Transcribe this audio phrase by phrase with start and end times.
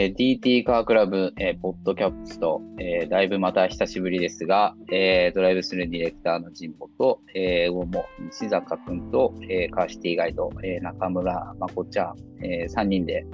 [0.00, 12.14] えー DT カークラブ、えーポッドキャスト、えーだいぶまた久しぶりですが、えードライブスルーディレクターの神保と、えー、も西坂くんと、えーカーシティガイド、えー中村まこちゃん、
[12.44, 13.26] え3人で、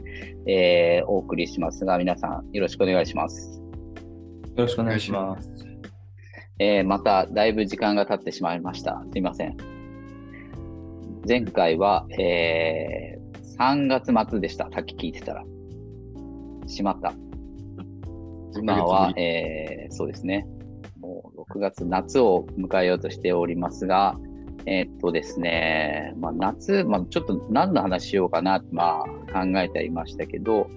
[0.47, 3.61] えーお送りしますが、皆さんよろしくお願いします。
[4.57, 5.51] よろしくお願いします。
[6.59, 9.05] えーまただいぶ時間が経ってしまいました。
[9.13, 9.59] すいません。
[11.29, 13.25] 前回は、えー
[13.59, 14.71] 3月末でした。
[14.73, 15.45] さっき聞いてたら。
[16.67, 17.13] しまった。
[18.57, 20.47] 今は、えーそうですね。
[21.01, 24.19] もう6月、夏を迎えようとしておりますが、
[24.67, 30.69] えーっとですね、まあ、夏、まあ、ちょっと何の話しようかなまあ、考えていましたけど、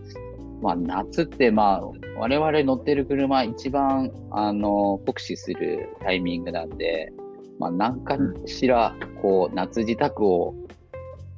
[0.62, 1.82] まあ、夏って、まあ、
[2.18, 7.14] 我々乗ってる車一番、あの、酷使するタイミングなんで、
[7.60, 10.56] まあ、何かしら、こう、夏自宅を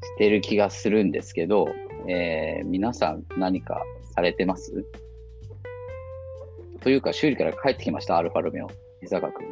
[0.01, 1.67] してる気がするんですけど、
[2.07, 3.83] えー皆さん何か
[4.19, 4.85] されてます？
[6.81, 8.67] というか、修理から帰ってきました、アルファロメオ。
[9.01, 9.45] 伊坂君。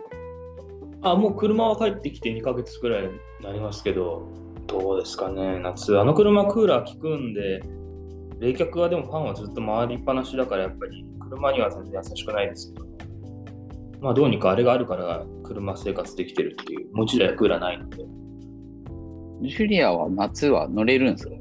[1.01, 3.09] あ、もう車は帰ってきて2ヶ月くらいに
[3.41, 4.27] なりますけど、
[4.67, 5.97] どうですかね、夏。
[5.97, 7.61] あの車クーラー効くんで、
[8.39, 12.85] 冷却はでもファンはずっと回りっぱなしだから、やっぱり車には全然優しくないですけど、
[14.01, 18.05] まあどうにかあれがあるから車生活できてるっていう、もう一台はクーラーないので。
[19.41, 21.35] ジュリアは夏は乗れるんですか？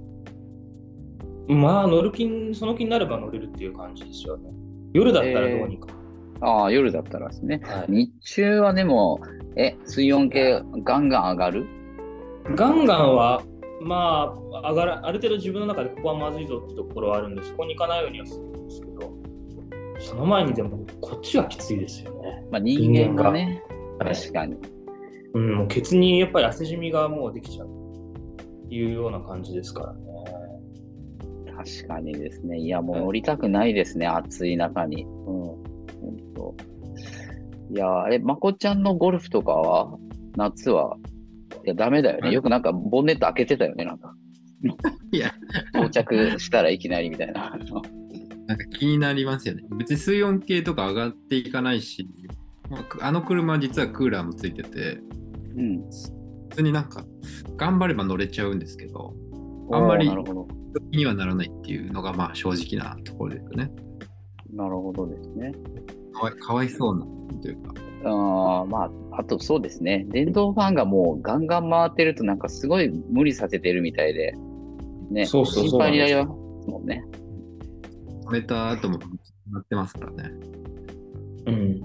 [1.48, 4.50] まあ乗る気、その気になれば乗れるっていう感じですよね。
[4.92, 5.89] 夜だったらどうにか。
[6.41, 7.61] ああ、夜だったらですね。
[7.64, 9.20] はい日中はでも、
[9.56, 11.67] え、水温計ガンガン上がる？
[12.55, 13.42] ガンガンは、
[13.80, 19.12] まあ、上がらある程度自分の中でここはまずいぞってところはあるんで、そこに行かないようにはするんですけど、
[19.98, 22.44] その前にでも、こっちはきついですよね。
[22.50, 23.62] まあ人間がね、
[23.98, 24.56] はい確かに。
[25.34, 27.69] うん、もうケツにやっぱり汗じみがもうできちゃう
[28.69, 30.00] いうような感じですからね。
[31.67, 32.61] 確かにですね。
[32.61, 35.05] いや、もう乗りたくないですね、暑い中に。
[35.05, 35.11] うん。
[35.11, 35.64] 本
[36.35, 36.55] 当。
[37.70, 39.98] いや、え、まこちゃんのゴルフとかは、
[40.36, 40.96] 夏は、
[41.64, 42.20] いや、ダメだよね。
[42.23, 44.14] はいよくなんか、ボンネット開けてたよね、なんか。
[45.11, 45.35] いや、
[45.74, 47.58] 到着したらいきなりみたいな。
[48.46, 49.64] なんか気になりますよね。
[49.77, 52.08] 別に水温計とか上がっていかないし、
[52.70, 55.01] まあの車は実はクーラーもついてて、
[55.57, 55.79] うん。
[56.51, 57.05] 普通になんか
[57.57, 59.14] 頑張れば乗れちゃうんですけど、
[59.73, 60.48] あんまりおーなるほど。
[60.48, 63.70] 気にはならないっていうのがまあ正直なところですよね。
[64.54, 65.52] なるほどですね。
[66.14, 67.06] かわいかわいそうな
[67.40, 67.74] というか。
[68.04, 70.06] あーまあ、あとそうですね。
[70.08, 74.34] 電動ファンがもうガンガン回ってるとなんかすごい無理させてるみたいで、
[75.10, 76.28] ね、そうそうそう心配になります
[76.68, 77.04] もんね。
[78.27, 78.98] 止めた後も
[79.50, 80.30] なってますからね。
[81.46, 81.80] うん。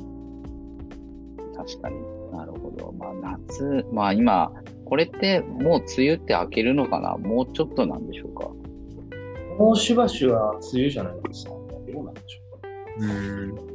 [1.56, 1.96] 確かに。
[2.32, 2.94] なるほど。
[2.94, 4.52] まあ夏、まあ今、
[4.86, 7.18] これってもう梅雨って明けるのかな？
[7.18, 8.50] もうちょっとなんでしょうか？
[9.58, 11.58] もうしばしは梅雨じゃないですかね。
[11.94, 12.68] どうなんでしょうか。
[13.00, 13.72] うーん。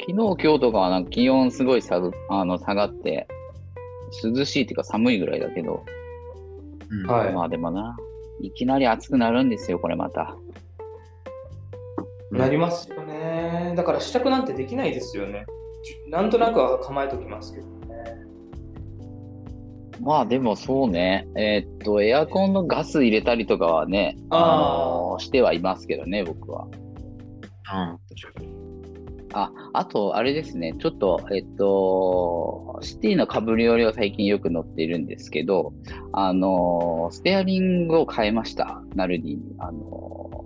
[0.00, 3.28] 昨日、今日とかはなんか気温すごい下があの下がって、
[4.24, 5.84] 涼しいっていうか寒いぐらいだけど、
[6.90, 7.96] うんはいまあでもな、
[8.40, 10.36] いきなり暑くなるんですよ、これまた。
[12.30, 13.74] なりますよね。
[13.76, 15.46] だから試着なんてできないですよね。
[16.08, 17.77] なんとなくは構えときますけどね。
[20.00, 26.66] まあでもそうね、えーっと、エアコンのガス入れたりとかはね、あーのしてはいますけどね、僕は。
[27.66, 28.58] ああ確かに。
[29.34, 35.72] あ、あと、あれですね、ちょっと、えっと、シティのカブリオレを最近よく乗っているんですけど、
[36.12, 39.42] あの、ステアリングを変えました、ナルディに。
[39.58, 40.44] あの、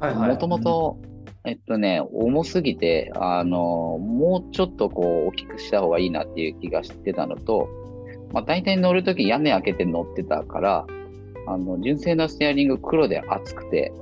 [0.00, 0.28] はいはい。
[0.30, 0.98] もともと、
[1.44, 7.68] えっとね、重すぎて、あの、もうちょっとこう、大きくした方がいいなっていう気がしてたのと、
[8.32, 10.86] まあ、大体乗るとき屋根開けて乗ってたから、
[11.46, 13.92] あの、純正のステアリング黒で厚くて、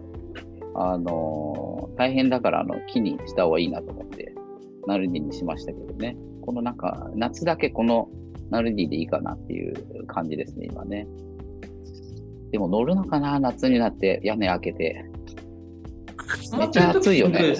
[0.75, 4.35] あの、大変だから、あの、木にした方がいいなと思って、
[4.87, 6.17] ナルディにしましたけどね。
[6.43, 8.09] このなんか、夏だけこの
[8.51, 11.07] ナルディでいいかなっていう感じですね、今ね。
[12.53, 15.05] でも乗るのかな夏になって屋根開けて。
[16.57, 17.57] めっちゃ暑いよねね。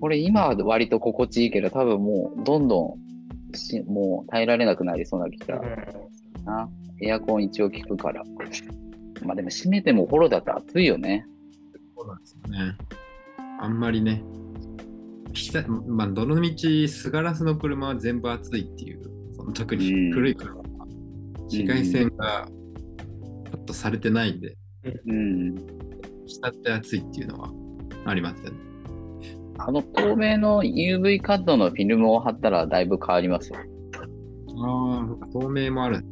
[0.00, 3.05] これ今は割と心地いいけど、多分もうどんどん
[3.56, 5.60] しもう耐えられなくなりそうな気が
[6.44, 6.68] な。
[7.00, 8.22] エアコン一応効くから。
[9.24, 11.26] まあでも閉めてもフォローだと暑いよね。
[11.96, 12.76] そうなんですよね。
[13.60, 14.22] あんまりね、
[15.32, 19.02] 久まあ、どのみちスガラスの車は全部暑いっていう、
[19.34, 20.62] その特にうん古い車は
[21.44, 24.56] 紫外線がちょっとされてないんで、
[25.06, 25.54] うん。
[26.26, 27.50] 下って暑いっていうのは
[28.04, 28.58] ありますよね。
[29.58, 33.58] あの透明の UV カットのフィルムを貼ったらだいぶ変わりますよ。
[34.58, 36.04] ああ、透明もある。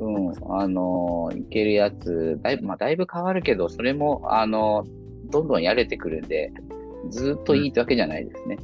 [0.00, 0.32] うん。
[0.58, 4.84] あの、いけるやつ、だいぶ、まあだいぶ変わるけど、それも、あの、
[5.30, 6.52] どんどんやれてくるんで、
[7.10, 8.58] ずっといいってわけじゃないですね。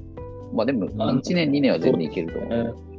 [0.53, 2.53] まあでも、あの1年、2年は全然いけると思う。
[2.53, 2.95] えー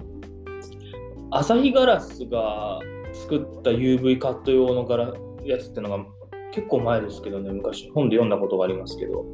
[1.31, 2.80] アサヒガラスが
[3.13, 5.13] 作った UV カット用のガラ
[5.44, 6.06] やつってのが
[6.54, 9.25] 結構前ですけどね、昔本で読んだことがありますけど、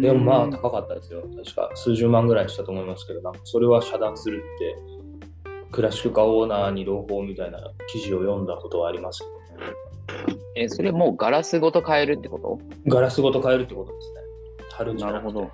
[0.00, 1.22] でもまあ高かったですよ。
[1.22, 4.76] 確か数十万ぐらいしたと思いますけど、なんかそれは遮断するって、
[5.70, 7.58] クラシックカーオーナーに朗報みたいな
[7.88, 9.24] 記事を読んだことはあります
[10.56, 12.58] え、それもうガラスごと変えるってこと？
[12.86, 14.20] ガラスごと変えるってことですね。
[14.70, 15.38] 貼るんじゃなくて。
[15.40, 15.46] ああ、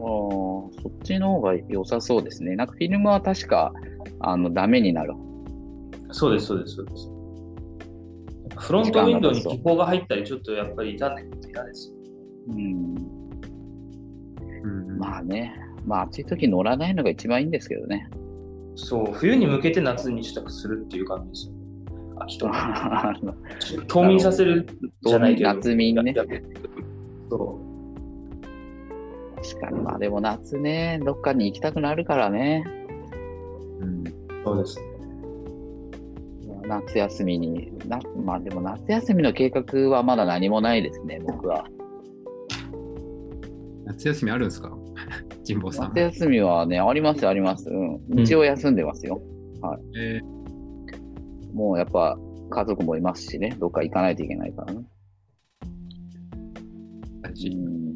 [0.00, 2.54] そっちの方が良さそうですね。
[2.54, 3.72] なんかフィルムは確か、
[4.20, 5.14] あの、ダメになる。
[6.12, 7.10] そうです、そうです、そうです。
[8.56, 11.94] フロントウィンドウに気泡が入ったり、ちょっとやっぱり傷んでくると嫌ですよ。
[12.48, 12.94] うん。
[14.62, 15.54] うんまあね。
[15.86, 18.08] まあ暑い時乗らないのが一番いいんですけどね。
[18.74, 21.58] そう、冬に向けて夏に支度するっていう感じですよね。
[22.20, 22.48] 秋と
[23.88, 24.66] 冬眠させる
[25.02, 25.48] じゃないけど。
[25.54, 26.24] 夏眠ねや
[27.30, 27.58] そ
[29.36, 29.80] 確かに。
[29.80, 32.64] まあでも夏ね、どっかに行きたくなるからね。
[33.80, 34.12] うんう、
[34.44, 34.84] そうですね。
[36.68, 37.72] 夏休みに。
[37.88, 41.66] なまあでも夏休みの計画はまだ何もないですね、僕は。
[43.88, 44.70] 夏休みあるんですか？
[45.46, 46.00] 神保さん夏。
[46.20, 47.68] 休みはね、ありますよあります。
[47.70, 47.74] う
[48.14, 48.20] ん。
[48.20, 49.20] 一応休んでますよ。
[49.96, 50.20] え
[51.52, 52.16] もうやっぱ
[52.50, 54.80] 家族もいますしね、どっか行かないといけないからね。
[57.22, 57.94] ー、大う事ん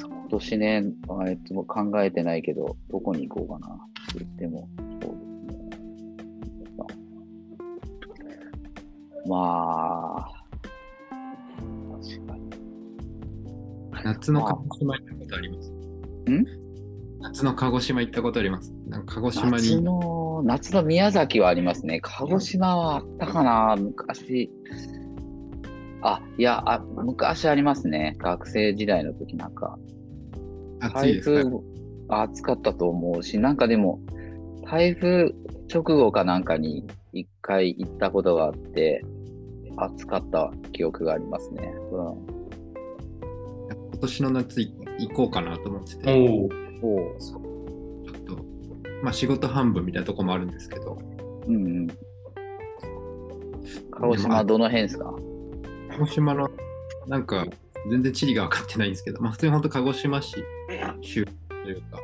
[0.00, 0.84] 今年ね、
[1.28, 3.76] えっと、考えてないけど、どこに行こうかな。
[4.18, 4.68] 言っても、
[5.02, 5.70] そうですね。
[9.28, 10.44] まあ、
[12.02, 12.50] 確かに。
[14.04, 15.70] 夏の鹿児島行ったことあります？
[15.70, 16.46] ん？
[17.20, 18.72] 夏の鹿児島行ったことあります？
[18.86, 19.82] なんか鹿児島夏に。
[19.82, 22.00] の、夏の宮崎はありますね。
[22.02, 24.50] 鹿児島はあったかな、昔。
[26.02, 28.16] あ、いやあ、昔ありますね。
[28.18, 29.78] 学生時代の時なんか。
[30.80, 31.58] 暑いですか台風、
[32.08, 34.00] 暑かったと思うし、なんかでも、
[34.66, 35.32] 台風
[35.72, 39.02] 直後かなんかに一回行ったことがあって、
[39.76, 41.74] 暑かった記憶がありますね。
[41.92, 42.43] うん。
[44.04, 47.18] 今年の夏い行こうかなと思ってて、おお。
[47.18, 48.36] ちょっと、
[49.02, 50.98] まあ仕事半分みたいなとこもあるんですけど、
[51.46, 51.86] うんうん。
[53.92, 55.14] 鹿児島どの辺ですか？
[55.92, 56.50] 鹿児島の、
[57.06, 57.46] なんか、
[57.90, 60.36] 全然地理が分かってないんですけど、まあ普通に本当鹿児島市
[61.00, 61.98] 周というか、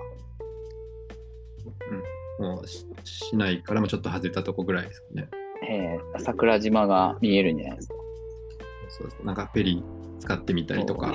[2.39, 5.29] うん、もうし市内からもちょっと外れたとこぐらいですかね。
[5.69, 7.95] えー、桜島が見えるんじゃないですか？
[8.89, 9.27] そうそう。
[9.27, 11.15] なんかフェリー使ってみたりとか、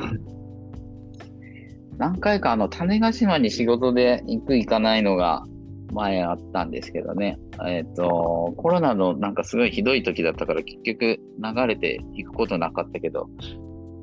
[1.98, 5.44] 何回かあの種子島に仕事で行く行かないのが
[5.94, 7.38] 前あったんですけどね。
[7.66, 11.20] えっ、と、コロナのなんかすごいひどい時だったから結局流
[11.68, 13.30] れて行くことなかったけど、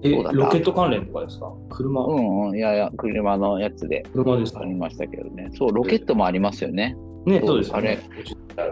[0.03, 1.53] え、ロケット関連とかですか？
[1.69, 4.61] 車、うんうん、いやいや、車のやつで車ですか？
[4.61, 5.51] ありましたけどね。
[5.55, 6.97] そう、ロケットもありますよね。
[7.27, 7.99] ね、そうですよね。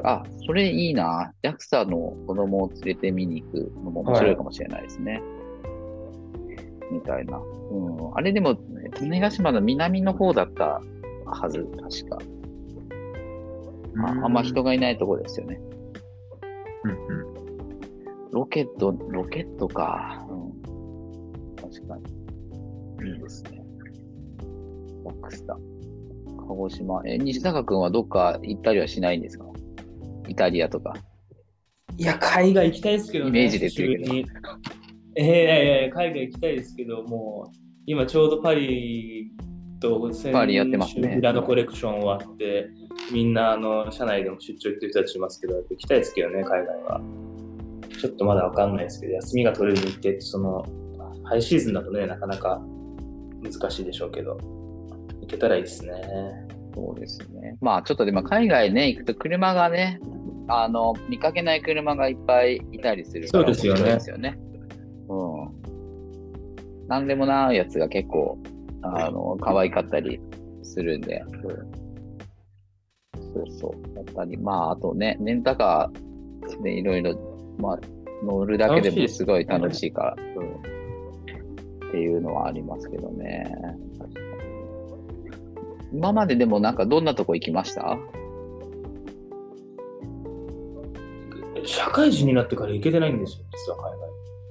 [0.03, 1.33] あ、それいいな。
[1.43, 1.97] JAXA の
[2.27, 5.23] 子供を連れて見に行くのも面白いかもしれないですね。
[6.91, 7.39] みたいな。
[7.39, 8.17] うん。
[8.17, 8.57] あれでも、
[8.95, 10.83] 種子島の南の方だった
[11.27, 12.19] はず、確か。
[14.05, 15.61] ああんま人がいないところですよね。
[16.85, 17.31] うんうん
[18.33, 20.25] ロケット、ロケットか。
[20.31, 21.57] うん。
[21.57, 23.13] 確かに。
[23.13, 23.61] いいですね。
[25.03, 25.59] ワックスタ。
[26.37, 27.03] 鹿児島。
[27.07, 29.47] え、西坂くんはどっか行ったりはしないんですか？
[30.29, 30.95] イタリアとか。
[31.97, 33.31] いや、海外行きたいですけどね。
[33.31, 34.51] イメージで言ってるけど
[35.21, 39.31] えー、いやいや海外行きたいですけど、もう、今ちょうどパリ
[39.79, 42.71] と先パリやってますねミラノコレクション終わって、
[43.13, 47.01] みんなあの社内でも出張行ってる人たちいますけど、行きたいですけどね、海外は。
[48.01, 50.65] ちょっとまだわかんないですけど、休みが取れる日程って、その、
[51.25, 52.63] ハイシーズンだとね、なかなか
[53.43, 54.39] 難しいでしょうけど、
[55.21, 55.93] 行けたらいいですね。
[56.75, 57.59] そうですね。
[57.61, 60.01] まあちょっとでも海外ね、行くと車がね、
[60.49, 64.39] あの、見かけない車がいっぱいいたりするからそうですよね
[66.91, 68.37] なんでもないやつが結構、
[68.83, 70.21] あの、可愛かったり
[70.63, 71.25] するんで。
[71.45, 71.81] うん
[73.33, 73.97] そうそう。
[73.97, 77.15] やっぱり、まああとね、レンタカーでいろいろ、
[77.59, 77.79] まあ
[78.25, 80.55] 乗るだけでもすごい楽しいから、うん。
[80.57, 83.45] っていうのはありますけどね。
[85.93, 87.97] 今まででもなんかどんなとこ行きました？
[91.65, 94.09] 社会人になってから行けてないんですよ、実は海外。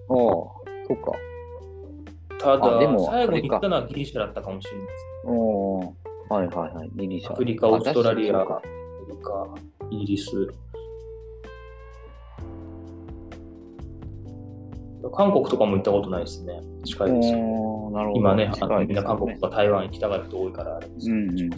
[0.07, 0.47] おう
[0.87, 1.11] そっか。
[2.39, 5.05] ただ、あでも最後に行ったのはギリシャだったかもしれないです。
[5.25, 6.89] おーはいはいはい。
[6.95, 7.33] ギリシャ。
[7.33, 8.67] アフリカ、オーストラリア、アあ確か
[9.07, 9.47] メリカ、
[9.91, 10.53] イギリス。
[15.13, 16.61] 韓国とかも行ったことないですね。
[16.85, 17.39] 近いですよ。
[17.39, 18.19] おーあなるほど。
[18.19, 21.49] 今ね、あ近のみんな韓国とか台湾行きたがる人多いからあれですうんうん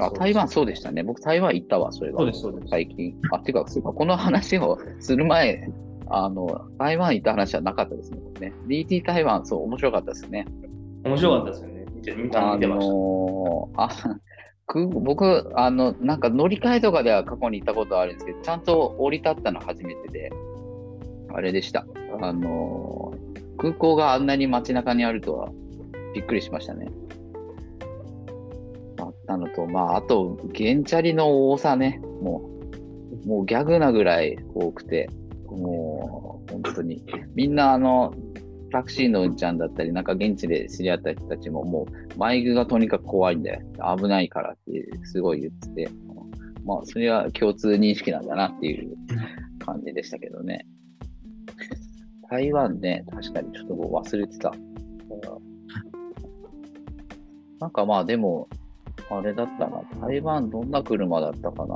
[0.00, 1.02] あ台湾そうでしたね。
[1.02, 2.18] 僕台湾行ったわ、それは。
[2.18, 2.68] そうです、そうです。
[2.70, 3.14] 最近。
[3.32, 5.68] あ、てか、そうかこの話をする前、
[6.10, 8.20] あの、台湾行った話はなかったですね。
[8.22, 10.46] 僕ね DT 台湾、そう、面白かったですね。
[11.04, 11.86] 面白かったですよね。
[11.94, 12.92] 見て見たあ見てました。
[12.92, 13.88] のーあ
[14.66, 20.30] く僕、あの、なんか乗り換えとかでは過去に行ったことあるんですけど、ちゃんと降り立ったの初めてで、
[21.32, 21.86] あれでした。
[22.20, 25.50] あのー空港があんなに街中にあるとは
[26.14, 26.86] びっくりしましたね。
[28.98, 32.48] あったのと、まあ、あと、ゲンチャリの多さね、も
[33.24, 35.10] う、もうギャグなぐらい多くて、
[35.46, 35.87] もう、
[36.50, 38.14] 本当に、みんなあの、
[38.70, 43.60] タクシーのうんちゃんだったり、なんか現地で知り合った人たちも、もう、マイクがとにかく怖いんで、
[43.96, 45.90] 危ないからって、すごい言ってて、
[46.64, 48.96] まあ、それは共通認識なんだなっていう
[49.64, 50.66] 感じでしたけどね。
[52.30, 54.52] 台湾ね、確かにちょっと忘れてた。
[57.60, 58.48] なんかまあでも、
[59.10, 59.82] あれだったな。
[60.00, 61.74] 台湾どんな車だったかな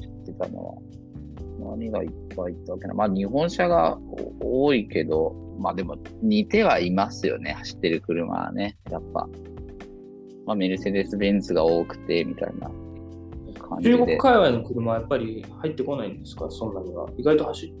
[0.00, 0.74] 知ってたのは。
[1.58, 2.94] 何がいっぱいいったわけな。
[2.94, 3.98] まあ日本車が
[4.40, 7.52] 多いけど、まあでも似てはいますよね。
[7.52, 8.76] 走ってる車はね。
[8.90, 9.28] やっぱ。
[10.46, 12.70] まあメルセデス・ベンツが多くて、みたいな
[13.60, 13.96] 感じで。
[13.96, 17.08] 中国界隈の車はやっぱり入ってこないんですか、そんなには。
[17.16, 17.74] 意外と走る。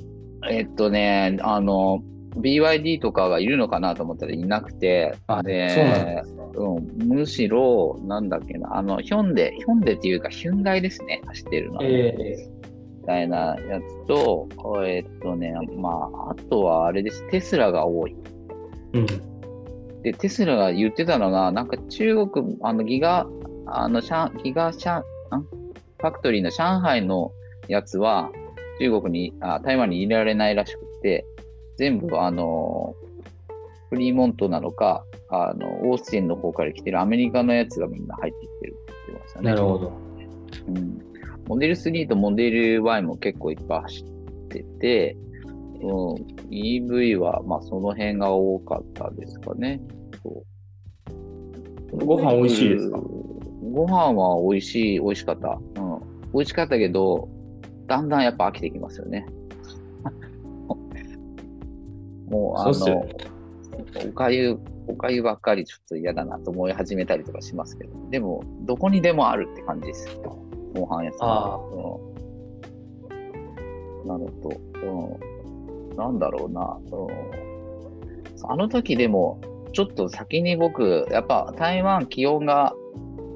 [0.50, 2.02] えっとね、あの、
[2.36, 6.42] BYD とかがいるのかなと思ったらいなくて、でそうなんですか。
[6.56, 11.84] うん、むしろ、なんだっけな、あの、ヒョンデ、ヒョンデっていうか、ヒュンダイですね、走ってるのは。
[11.84, 12.77] えみ
[13.08, 14.46] たいなやつと、
[14.84, 18.14] えっとね、まあ、あとはあれです、テスラが多い。
[18.92, 19.06] えうん。
[20.02, 23.26] で、テスラが言ってたのが、なんか中国、あの、ギガ、
[23.66, 25.42] あの、シャンギガシャン、ん？
[25.42, 27.32] ファクトリーの上海の
[27.66, 28.30] やつは、
[28.78, 31.24] 中国に、あ台湾に入れられないらしくて、
[31.76, 32.94] 全部、あの、
[33.88, 39.50] フリーモントなのか、あの、オースティンの方から来てるアメリカのやつがみんな入ってきてるって言ってましたね。
[39.50, 39.92] なるほど。
[40.68, 41.07] うん。
[41.48, 44.10] モデル3とモデル Y も結構いっぱい走っ
[44.48, 45.16] てて、
[45.80, 45.88] うん、
[46.50, 49.80] EV は、まあ、その辺が多かったですかね。
[50.22, 50.44] そ
[51.92, 53.00] うご飯美味しいですか？
[53.72, 55.58] ご飯は美味しい、美味しかった。
[55.76, 56.00] うん。
[56.34, 57.28] 美味しかったけど、
[57.86, 59.24] だんだんやっぱ飽きてきますよね。
[62.28, 63.06] もう、あの
[64.06, 70.36] おかゆ、おかゆばっかりちょっと嫌だなと思い始めたりとかしますけど、でも、どこにでもあるって感じですよ。
[70.74, 72.08] ご飯屋さん。
[74.06, 74.50] なのと、
[74.82, 79.40] うん、なんだろうな、うん、あの時でも、
[79.72, 82.74] ちょっと先に僕、やっぱ台湾気温が、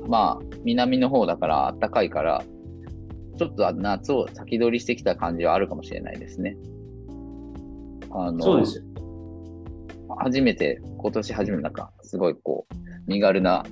[0.08, 2.42] まあ、南の方だから暖かいから、
[3.36, 6.56] ちょっと夏を先取りしてきた感じはあるかもしれないですね。
[8.10, 8.84] あのそうですよ。
[10.18, 12.74] 初めて、今年初めてなんか、すごいこう、
[13.06, 13.64] 身軽な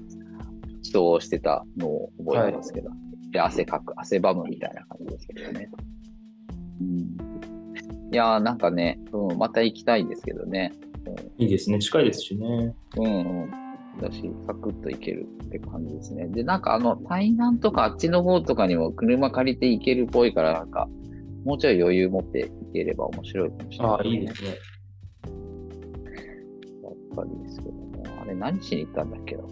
[0.83, 2.91] 人をしてたのを覚えてますけど、
[3.31, 5.71] で、汗かく、汗ばむみたいな感じですけどね。
[6.81, 6.97] うん、
[8.13, 10.73] いやー、なんかね、うん、また行きたいんですけどね。
[11.39, 11.79] いいですね。
[11.79, 12.75] 近いですしね。
[12.97, 13.51] うん、うん。
[14.01, 16.27] だし、サクッと行けるって感じですね。
[16.29, 20.89] で、なんかあの、台南とかあっちの方とかにも車借りて行けるっぽいから、なんか、
[21.45, 24.49] もうちょい余裕持って行ければ面白いかもしれない、ああ、いいですね。
[24.51, 24.57] やっ
[27.17, 29.43] ぱりですけども、あれ何しに行ったんだっけな。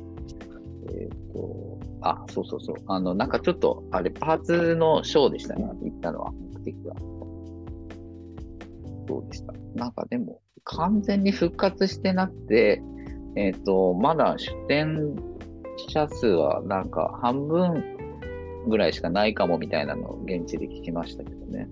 [0.90, 2.76] えっ、と、あ、そうそうそう。
[2.86, 5.64] あの、なんかちょっと、あれ、パーツのショーでしたね。
[5.82, 6.96] 行ったのは、目的は。
[9.08, 9.52] そうでした。
[9.74, 12.82] なんかでも、完全に復活してなくて、
[13.36, 15.16] えっ、と、まだ出店
[15.76, 17.82] 者数はなんか半分
[18.68, 21.68] ぐらいしかないかもみたいなのを現地で聞きましたけどね。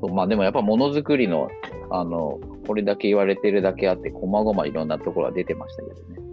[0.00, 1.48] そうまあでもやっぱものづくりの、
[1.90, 6.27] あの、これだけ言われてるだけあって、こまごまいろんなところは出てましたけどね。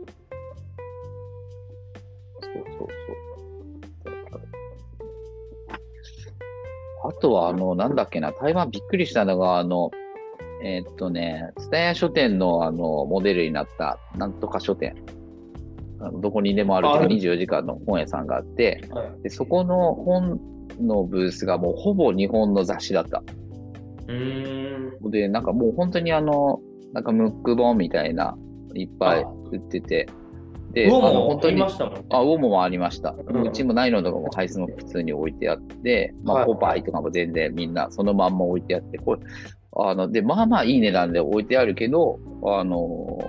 [7.26, 9.90] とは、あの、なんだっけな、台湾びっくりしたのが、あの、
[10.64, 14.96] えーっとね、蔦屋書店のあの、モデルになった、なんとか書店。
[16.00, 19.24] あのどこにでもあるあある24時間の本屋さんがあって、はい。
[19.24, 20.40] でそこの本
[20.80, 23.24] のブースがもうほぼ日本の雑誌だった。
[24.08, 25.10] うーん。
[25.10, 26.60] で、なんかもう本当にあの、
[26.94, 28.38] なんかムック本みたいな、
[28.76, 30.08] いっぱいあ売ってて、
[30.72, 32.06] で、ウォもあり本当に、ましたもんね。
[32.10, 33.16] あ、ウォモもありました。
[33.28, 39.22] うんうちもないのとかも配数も普通に置いてあって、まあ、はいポパイとかも全然みんなそのまんま置いてあって、これ、
[39.78, 43.20] あの、で、まあまあいい値段で置いてあるけど、あの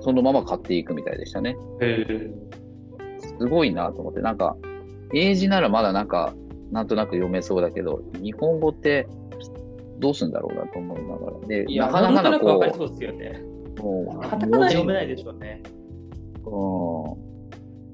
[0.00, 1.56] そのまま買っていくみたいでしたね。
[3.38, 4.56] すごいなと思って、なんか、
[5.14, 6.34] 英字ならまだなんか、
[6.72, 9.06] なんとなく読めそうだけど、日本語って
[9.98, 11.46] どうするんだろうなと思いながら。
[11.46, 13.40] で、なかなかなわかりこそうですよね。
[13.78, 15.62] う、もう、カタカナ読めないでしょうね。
[16.44, 16.52] うん、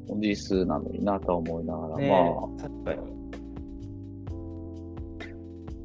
[0.09, 3.00] 文字数なのになとは思いながら、ねま確かに。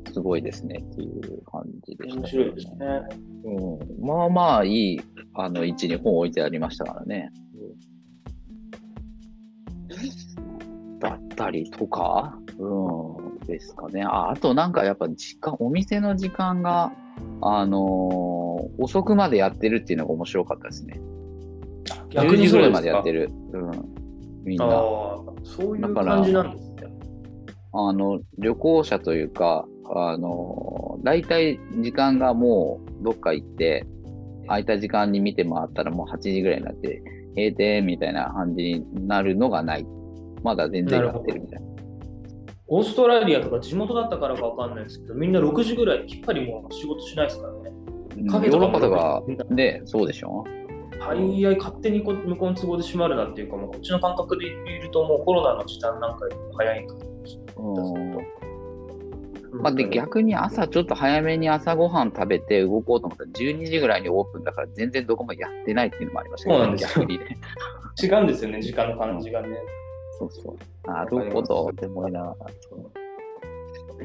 [0.08, 2.76] あ、すごいですねっていう感じでした、面白いですね。
[3.46, 5.02] うん、まあまあいい
[5.34, 7.32] あの位置に本置いてありましたからね。
[11.00, 14.04] だったりとか、うん、ですかね。
[14.04, 16.94] ああとなんかやっぱ時間、お店の時間が、
[17.42, 18.34] あのー
[18.78, 21.00] 遅くまでやってるっていうのが面白かったですね。
[22.22, 23.28] 10時ぐらいまでやってる。
[23.52, 23.60] る。
[23.60, 23.72] うん、
[24.44, 24.74] みんああな。
[24.76, 26.74] ー、そういうだから感じなんですね。
[27.74, 33.86] あの、旅行者というか、あの、大体時間がもうどっか行って、
[34.48, 37.02] 空いた時間に見て回ったらもう8時ぐらいになって、
[37.36, 39.86] 閉店みたいな感じになるのがない。
[40.44, 41.68] まだ全然やってるみたいな。
[42.68, 47.60] オーストラリアとか地元だったからかわかんないですけど、みんな6時ぐらいきっぱりもう仕事しないですからね。
[47.70, 49.24] うんカフェとかとか
[49.86, 50.44] そうでしょ？
[51.06, 58.26] 大概勝手にこ向こうの都合で閉まるなっていうか、もうこっちの感覚でいるともうコロナの時短なんかよりも早いんかと思い
[59.54, 67.38] まあ、で逆に朝ちょっと早めに朝ごはん食べて動こうと思ったら12時ぐらいにオープンだから全然どこもやってないっていうのもありましたけど、そうなんですよ逆にね。
[68.02, 69.50] 違うんですよね、時間の感じがね。
[70.18, 70.88] そうそう。
[70.88, 72.92] なるほどって思いながら、そう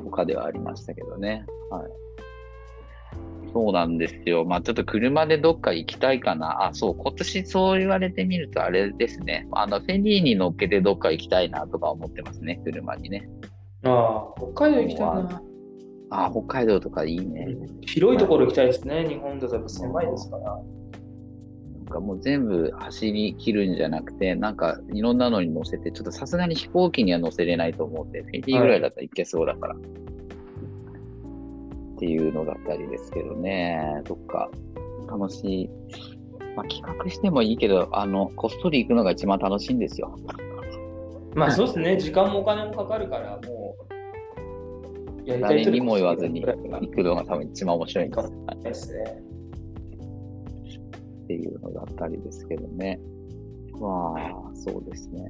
[0.05, 1.47] 他ではありましたけどね。
[1.71, 2.08] はい。
[3.53, 4.45] そうなんですよ。
[4.45, 6.67] まあちょっと車でどっか行きたいかな。
[6.67, 9.47] あ、そう、今年そう言われてみるとあれですね。
[9.53, 13.29] あの、フェリーに乗っけてどっか行きたいなとか思ってますね、車にね。
[13.85, 15.43] ああ、北海道行きたいな。
[16.11, 17.57] あ、北海道とかいいね。
[17.83, 19.07] 広いところ行きたいですね。
[19.09, 20.45] 日本だとやっぱ狭いですから。
[20.45, 29.77] なんかもう全部走り切るんじゃなくて、なんかいろんなのに乗せて、ちょっとさすがに飛行機には乗せれないと思うんで、フェリーぐらいだったらいけそうだから。
[31.99, 34.49] っていうのだったりですけどね、どっか
[35.11, 35.71] 楽しい。
[36.55, 40.17] まあ企画してもいいけど、あの、こっそり行くのが一番楽しいんですよ。
[41.35, 43.75] まあそうですね、時間もお金もかかるから、も
[45.27, 48.11] う、やりたい誰にも言わずに行くのが多分一番面白いん
[48.63, 49.23] ですね。
[51.25, 53.01] っていうのだったりですけどね。
[53.81, 55.29] まあ、そうですね。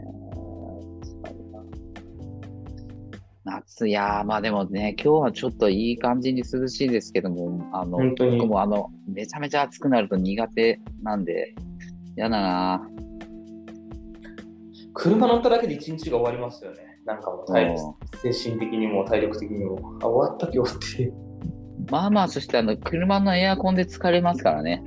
[3.49, 11.55] 夏、いやー、まあでもね、今日はちょっといい感じに涼しいですけども、あの、本当に僕もあの、めちゃめちゃ暑くなると苦手なんで、
[12.17, 12.87] 嫌だな
[14.93, 16.79] 車乗っただけで一日が終わりますよね。
[17.07, 21.13] なんかもう体力うん精神的にも体力的にも、あ、終わった今日って。
[21.91, 24.85] まあまあ、そしてあの、車のエアコンで疲れますからね。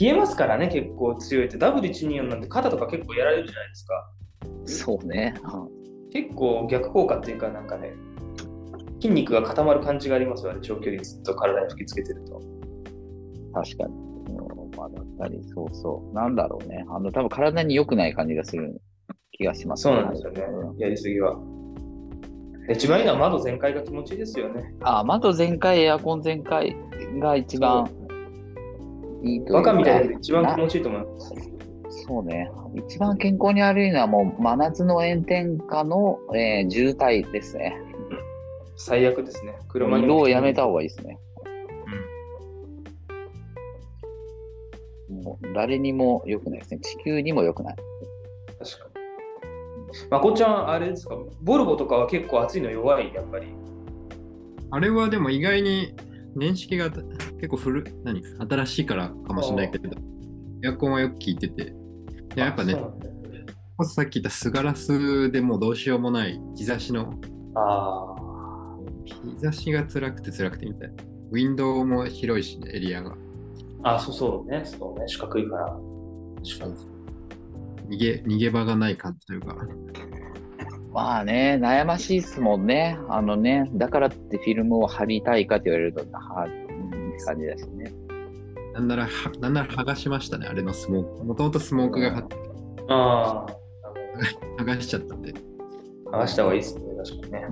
[0.00, 1.56] 冷えますからね、結構強いって。
[1.56, 4.10] W124 なんて肩とか結構やられるじゃないですか。
[4.66, 5.34] そうね。
[6.08, 7.92] うん結構逆効果っていうか、なんかね、
[9.00, 12.42] 筋肉が固まる感じがありますよね、長距離ずっと体に吹きつけてると。
[13.54, 13.94] 確かに。
[13.94, 16.14] うんまあ、だったり、そうそう。
[16.14, 16.84] なんだろうね。
[16.88, 18.80] あの、多分体に良くない感じがする
[19.32, 21.38] 気がします、そうなんですよねうん、やりすぎは。
[22.70, 24.74] 一番いいのは窓全開が気持ちいいですよね。
[24.82, 26.76] あ、窓全開、エアコン全開
[27.18, 27.90] が一番
[29.22, 31.57] いいといバカみたいだけど一番気持ちいいと思います。
[32.08, 32.50] そうね。
[32.74, 37.78] 一番健康に悪いのはもう真夏の炎天下の、えー渋滞ですね。
[38.76, 39.58] 最悪ですね。
[39.68, 41.18] 車に移動をやめた方がいいですね。
[45.10, 46.80] もう誰にも良くないですね。
[46.80, 47.76] 地球にも良くない。
[48.58, 48.98] 確かに。
[50.10, 53.48] まこっちゃん、あれですか、ボルボとかは結構暑いの弱い、やっぱり。
[54.70, 55.94] あれはでも意外に
[56.34, 58.22] 年式が結構古い、何？
[58.48, 59.90] 新しいからかもしれないけど、
[60.64, 61.74] エアコンはよく効いてて、
[62.34, 62.76] でやっぱね
[63.84, 67.14] さっき言ったスガラスでもうどうしようもない日差しの、
[67.54, 68.16] あ
[69.04, 70.94] 日差しが辛くて辛くてみたいな。
[71.30, 73.14] ウィンドウも広いしね、エリアが。
[73.82, 73.94] あ。
[73.96, 74.62] あ、そうそうね。
[74.64, 75.06] そうね。
[75.06, 75.66] 四角いから。
[75.66, 77.96] 確かに。
[77.96, 79.56] 逃げ逃げ場がない感じというか。
[80.92, 82.98] まあね、悩ましいですもんね。
[83.08, 87.92] あのね、だからってフィルムを貼りたいかって言われると、はうんって感じだしね。
[88.78, 91.24] なんなら、はなんなら剥がしましたね、あれのスモーク。
[91.24, 92.28] もともとスモークがは
[92.88, 93.46] ああ。
[94.62, 95.34] 剥がしちゃったんで。
[96.06, 96.82] 剥がした方がいいですね。
[96.96, 97.48] 確かにね。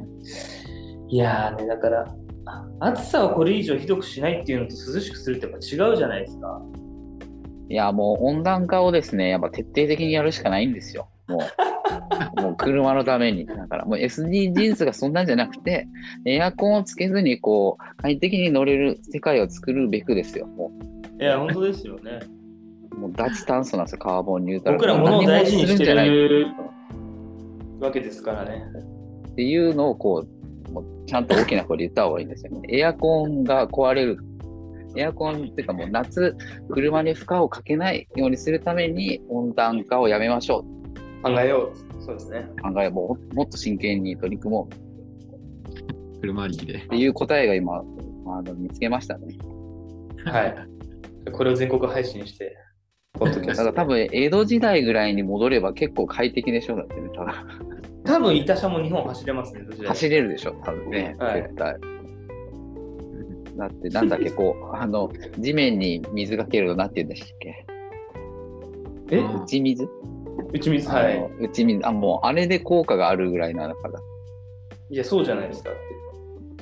[1.08, 6.62] いやーね、だから、あ暑さをこれ以上ひどくしないっていうのと涼しくするってやっぱ違うじゃないですか。
[7.68, 11.08] いや、もう温暖化をですね、やっぱ徹底的にやるしかないんですよ。
[11.26, 11.40] も
[12.36, 13.46] う、 もう車のために。
[13.46, 15.88] だから、もう SDGs がそんなんじゃなくて、
[16.24, 20.46] エアコンをつけずに、こう、快適に乗れる世界を作るべくですよ。
[20.46, 20.70] も
[21.18, 22.20] いや、本当ですよね。
[22.92, 24.78] う、もう脱炭素なんですよ、カーボンニュートラル。
[24.78, 26.46] 僕ら物を大事にしてるんじゃないる
[27.80, 28.64] わけですからね。
[29.28, 30.24] っていうのをこ
[30.68, 32.60] う、もうちゃんと大きな声で言った方がいいんですよね。
[32.68, 34.18] エアコンが壊れる。
[34.96, 36.36] エアコンっていうかもう夏、
[36.70, 40.64] 車に負荷をかけないようにするために温暖化をやめましょ
[41.20, 41.22] う。
[41.22, 42.02] 考えよう。
[42.02, 42.48] そうですね。
[42.62, 46.74] 考えももっと真剣に取り組もう車ありきで。
[46.74, 49.36] っていう答えが今、あの見つけましたね。
[50.24, 50.75] はい。
[51.32, 52.56] これを全国配信して、
[53.14, 53.70] ポッドキャストで。
[53.70, 57.34] だから多分江戸時代ぐらいに戻れば結構快適でしょうだってね、多分
[58.04, 61.74] 多分、板車も日本走れますね、走れるでしょ、多分ね、はい絶対。
[63.56, 67.66] だって、なんだっけ、こう、 あの、地面に水かけるのなんて言うんでしたっけ？
[69.12, 69.18] え？
[69.18, 69.88] うん打ち水？
[70.52, 71.30] 打ち水、はい。
[71.40, 73.98] 打ち水、あ、もうあれで効果があるぐらいなのから。
[74.90, 75.70] いや、そうじゃないですか。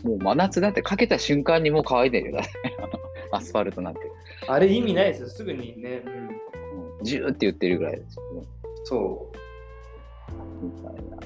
[0.04, 2.38] もう真夏だってかけた瞬間にもう乾いてるよ、
[3.32, 4.00] アスファルトなんて。
[4.46, 6.02] あれ意味ないですよ、すぐにね。
[6.04, 6.44] うん、うん
[7.04, 8.48] ジューって言ってるぐらいですよね。
[8.84, 9.32] そ
[10.62, 11.18] みたいな。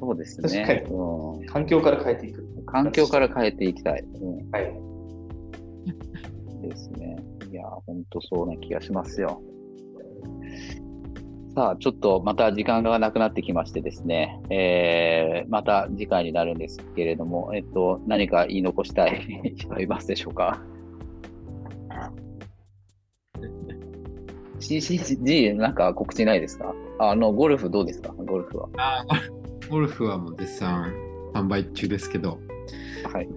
[0.00, 0.84] そうですね。
[0.90, 1.46] うんう。
[1.46, 2.44] 環境から変えていく。
[2.66, 4.02] 環境から変えていきたい。
[4.02, 4.72] うんはい。
[6.68, 7.16] ですね。
[7.50, 9.40] いや、本当そうな気がしますよ。
[11.56, 19.22] さあ、ちょっとまた時間がなくなってきましてですね、えーまた次回になるんですけれども、えっと、何か言い残したい
[19.56, 20.60] 人はいますでしょうか
[24.60, 26.74] ?CCG、なんか告知ないですか？
[26.98, 28.12] あの、ゴルフどうですか？
[28.18, 28.68] ゴルフは。
[28.76, 30.92] あーゴルフはもう絶賛
[31.32, 32.38] 販売中ですけど、
[33.12, 33.28] はい。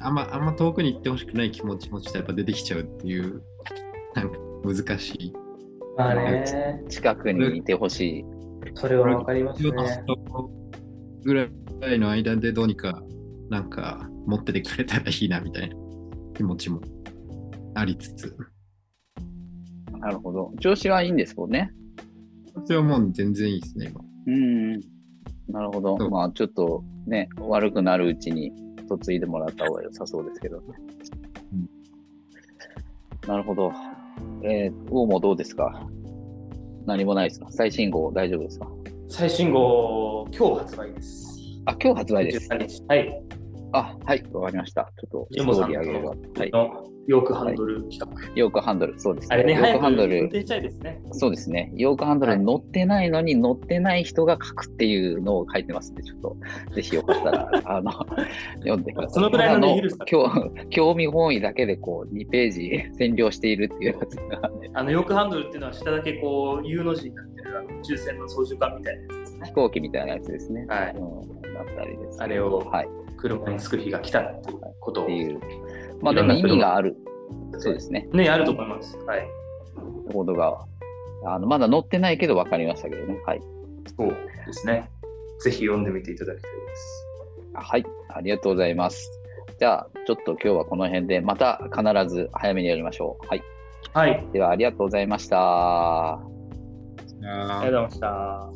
[0.00, 3.42] あんまあんま遠くに行ってほしくない気持ちもちょっとやっぱ出てきちゃうっていう、
[4.14, 5.32] なんか難しい。
[5.98, 8.24] まあね、近くにいてほしい。
[8.74, 9.70] それはわかりますね。
[11.24, 11.44] ぐら
[11.92, 13.02] いの間でどうにか
[13.50, 15.76] なんか持っててくれたらいいなみたいな
[16.34, 16.80] 気持ちも
[17.74, 18.36] ありつつ、
[20.00, 20.52] なるほど。
[20.60, 21.72] 調子はいいんですもんね。
[22.64, 24.00] それはもう全然いいですね、今。
[24.26, 24.72] うん。
[25.48, 25.96] なるほど。
[26.10, 28.52] まあ、ちょっとね、悪くなるうちに
[28.88, 30.64] 嫁いでもらった方が良さそうですけどね。
[33.26, 33.72] なるほど。
[34.44, 35.86] えー、ウォーもどうですか？
[36.86, 37.46] 何もないですか？
[37.50, 38.68] 最新号大丈夫ですか？
[39.08, 41.40] 最新号、今日発売です。
[41.66, 42.48] あ、今日発売です。
[42.48, 42.84] 13日。
[42.88, 43.22] はい。
[43.72, 44.92] あ、はい、わかりました。
[44.98, 46.10] ちょっと、ジェモさんストーリー上げれば。
[46.10, 46.50] はい。
[46.50, 48.06] のヨークハンドル企画。
[48.34, 51.00] ヨークハンドル、そうですあれね、ヨークハンドル、転したいですね。
[51.12, 51.72] そうですね。
[51.74, 56.36] ヨークハンドルはい乗ってないのに乗ってない人が書くっていうのを書いてますんで、ちょっと、
[56.74, 57.92] ぜひよかったら、 あの、
[58.58, 59.14] 読んでください。
[59.14, 60.28] そのぐらいのね興
[60.68, 69.52] 興味本位だけでこう、2ページ占領しているっていうやつがね、あのヨークハンドルっていうのは下だけこう U の字になってるあの宇宙船の操縦桿みたいなやつですね飛。
[69.54, 70.66] 行機みたいなやつですね。
[70.68, 72.88] はいうん、だったりですけどあれをはい。
[73.18, 75.08] 車に着く日が来たっていうことを。
[76.00, 76.96] まあでも意味がある。
[77.58, 78.08] そうですね。
[78.12, 78.96] ね、あると思います。
[78.98, 79.26] はい。
[80.12, 80.58] コードが
[81.26, 83.20] あのまだ載ってないけど分かりましたけどね。
[83.26, 83.40] はい。
[83.96, 84.10] そう
[84.46, 84.90] ですね。
[85.40, 87.06] ぜひ読んでみていただきたいです。
[87.54, 89.10] はい、ありがとうございます。
[89.58, 93.26] じゃあ、ちょっと今日はこの辺で、また必ず早めにやりましょう。
[93.26, 93.42] はい。
[93.92, 96.14] はい、では、ありがとうございました。
[96.14, 96.20] あ
[97.20, 98.50] りがとうございました。